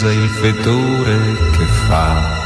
[0.00, 1.18] Chiesa il fetore
[1.50, 2.38] che fa.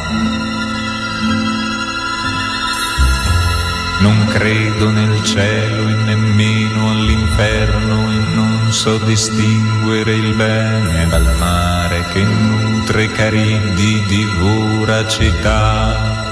[4.00, 12.04] Non credo nel cielo e nemmeno all'inferno e non so distinguere il bene dal mare
[12.12, 16.23] che nutre cariddi di voracità.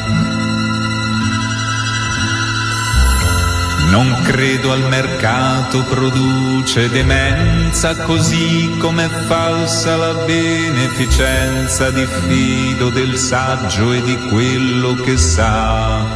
[3.92, 13.92] Non credo al mercato, produce demenza, così come è falsa la beneficenza, diffido del saggio
[13.92, 16.06] e di quello che sa.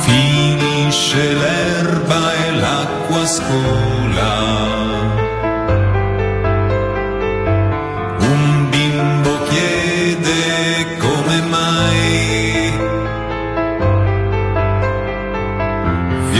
[0.00, 4.71] Finisce l'erba e l'acqua scola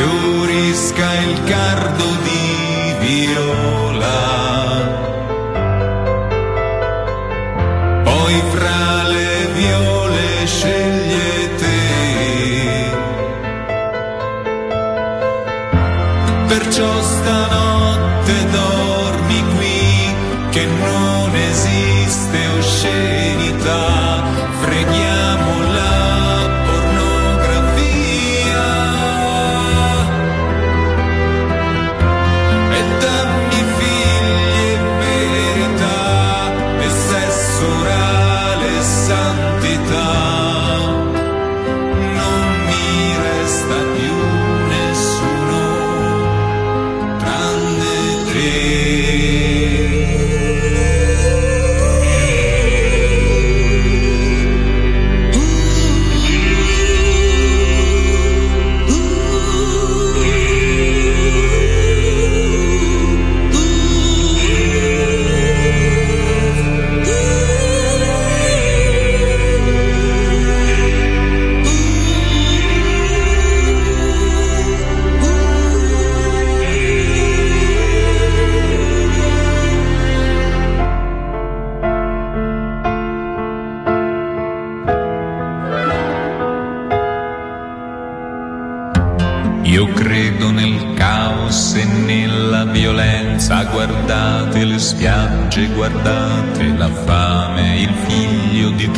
[0.02, 4.32] fiorisca il cardo di viola.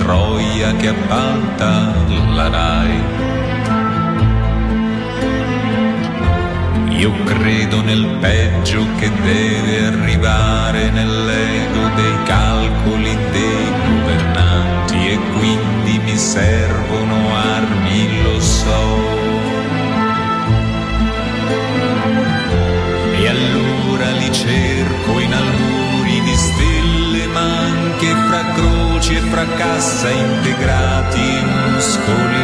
[0.04, 1.94] Troia che appalta
[2.34, 3.02] la RAI.
[6.98, 12.34] Io credo nel peggio che deve arrivare nell'ego dei cani
[29.57, 32.43] casa integrati muscoli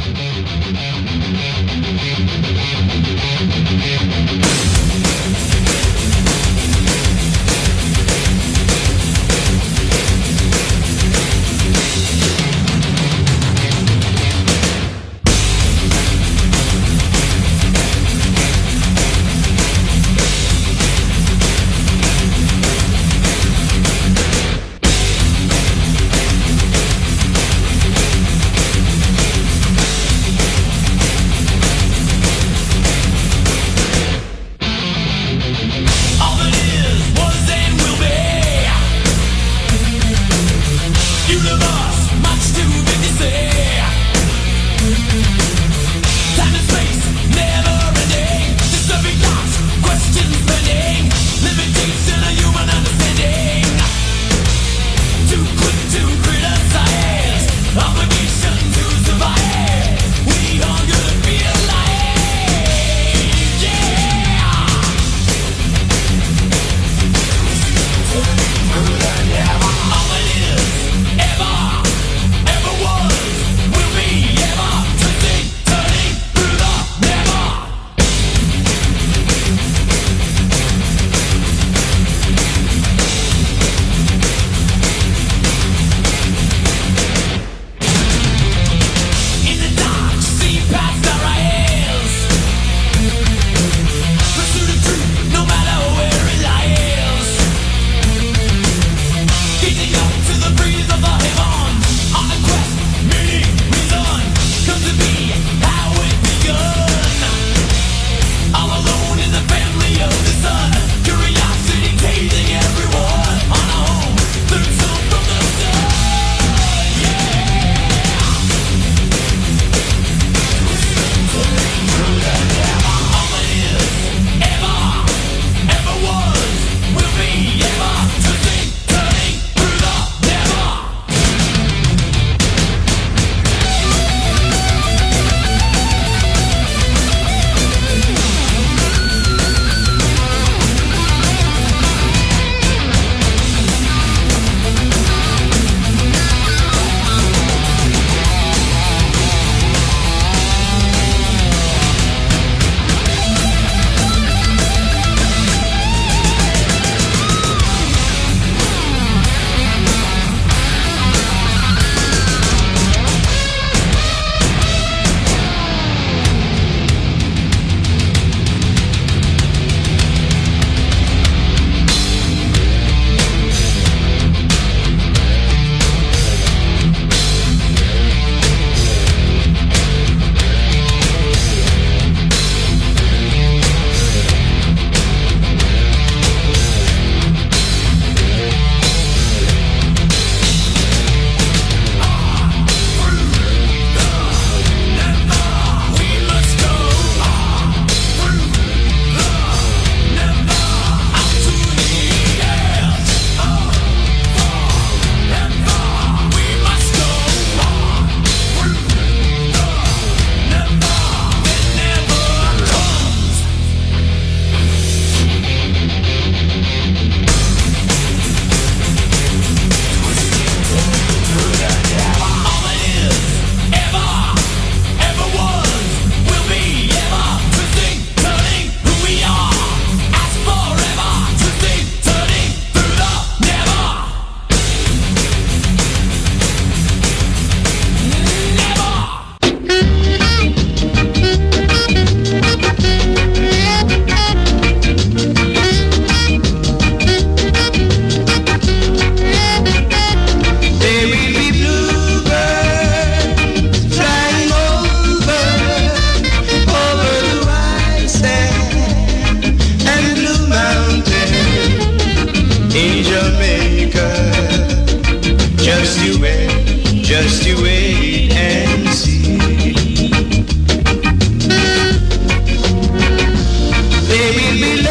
[274.53, 274.90] will be